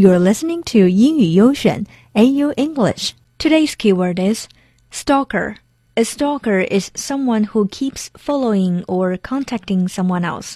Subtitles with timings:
[0.00, 1.84] You're listening to 英语优选
[2.14, 3.10] AU English.
[3.38, 4.48] Today's keyword is
[4.90, 5.56] stalker.
[5.94, 10.54] A stalker is someone who keeps following or contacting someone else,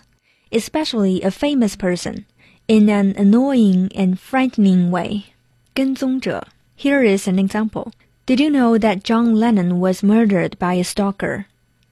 [0.51, 2.25] especially a famous person,
[2.69, 5.25] in an annoying and frightening way.
[5.75, 6.47] 跟踪者.
[6.79, 7.93] Here is an example.
[8.25, 11.45] Did you know that John Lennon was murdered by a stalker?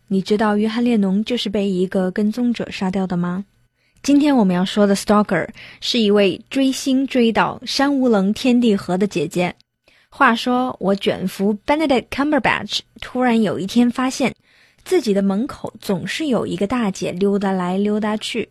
[0.09, 3.45] 你知道约翰列侬就是被一个跟踪者杀掉的吗？
[4.04, 5.48] 今天我们要说的 stalker
[5.82, 9.54] 是一位追星追到山无棱天地合的姐姐。
[10.10, 14.34] 话说，我卷福 Benedict Cumberbatch 突然有一天发现，
[14.86, 18.50] 自己的门口总是有一个大姐溜达来溜达去。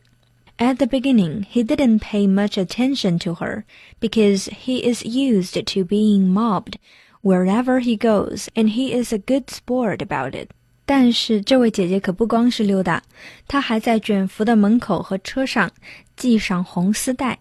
[0.58, 3.64] At the beginning, he didn't pay much attention to her
[3.98, 6.74] because he is used to being mobbed
[7.22, 10.48] wherever he goes, and he is a good sport about it.
[10.84, 13.02] 但是这位姐姐可不光是溜达，
[13.48, 15.70] 她还在卷福的门口和车上
[16.16, 17.38] 系上红丝带。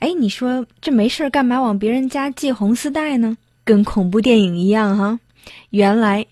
[0.00, 3.36] 哎，你说这没事干嘛往别人家系红丝带呢？
[3.64, 5.20] 跟恐怖电影一样哈。
[5.70, 6.26] 原来，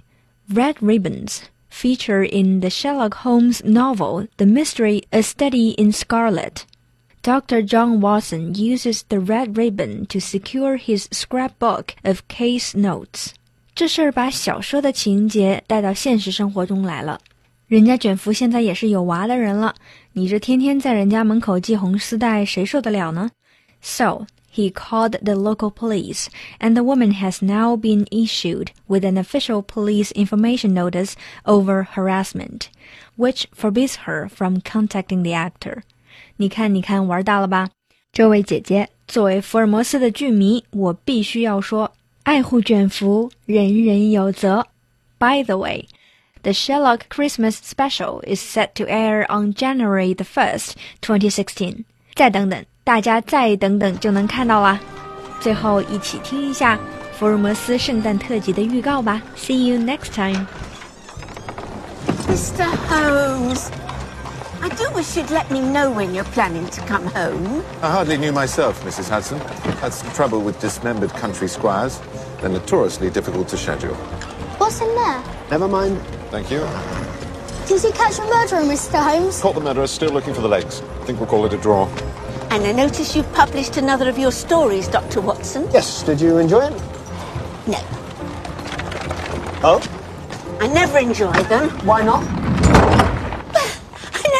[0.52, 6.62] red ribbons feature in the Sherlock Holmes novel The Mystery: A Study in Scarlet.
[7.22, 7.62] Dr.
[7.62, 13.34] John Watson uses the red ribbon to secure his scrapbook of case notes.
[13.75, 17.19] 这事儿把小说的情节带到现实生活中来了。
[17.65, 19.73] 人家卷福现在也是有娃的人了，
[20.11, 23.31] 你这天天在人家门口系红丝带，谁受得了呢
[23.81, 26.27] ？So he called the local police,
[26.59, 31.13] and the woman has now been issued with an official police information notice
[31.45, 32.67] over harassment,
[33.17, 35.81] which forbids her from contacting the actor.
[36.37, 37.69] 你看，你看，玩大了吧？
[38.11, 41.91] 这位姐姐，作为福尔摩斯的剧迷，我必须要说。
[42.22, 44.66] 爱护卷福，人人有责。
[45.18, 45.86] By the way,
[46.42, 51.84] the Sherlock Christmas Special is set to air on January the first, 2016.
[52.14, 54.78] 再等等，大家再等等就能看到啦。
[55.40, 56.78] 最后，一起听一下
[57.18, 59.22] 福尔摩斯圣诞特辑的预告吧。
[59.36, 60.46] See you next time.
[62.28, 62.66] Mr.
[62.88, 63.68] Holmes.
[64.63, 67.63] I do wish you'd let me know when you're planning to come home.
[67.81, 69.09] I hardly knew myself, Mrs.
[69.09, 69.39] Hudson.
[69.81, 71.99] That's the trouble with dismembered country squires.
[72.39, 73.93] They're notoriously difficult to schedule.
[74.57, 75.21] What's in there?
[75.51, 75.99] Never mind.
[76.31, 76.59] Thank you.
[77.67, 79.03] Did you catch a murderer, Mr.
[79.03, 79.41] Holmes?
[79.41, 80.81] Caught the murderer, still looking for the legs.
[81.01, 81.87] I think we'll call it a draw.
[82.49, 85.19] And I notice you've published another of your stories, Dr.
[85.19, 85.67] Watson.
[85.73, 86.81] Yes, did you enjoy it?
[87.67, 87.79] No,
[89.65, 89.81] Oh?
[90.61, 91.69] I never enjoy them.
[91.85, 92.23] Why not?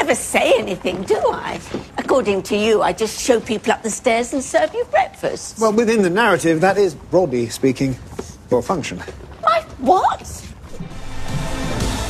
[0.04, 1.62] I never say anything, do I?
[1.98, 5.60] According to you, I just show people up the stairs and serve you breakfast.
[5.62, 7.96] Well, within the narrative, that is, broadly speaking,
[8.52, 9.02] your function.
[9.42, 10.20] My what?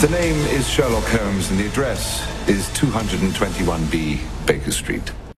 [0.01, 5.11] The name is Sherlock Holmes and the address is 221B Baker Street.